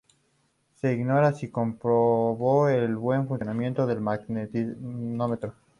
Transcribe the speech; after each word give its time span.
Se 0.77 0.93
ignora 0.93 1.31
si 1.31 1.41
se 1.45 1.51
comprobó 1.51 2.67
el 2.69 2.95
buen 2.95 3.27
funcionamiento 3.27 3.85
del 3.85 4.01
magnetómetro. 4.01 5.53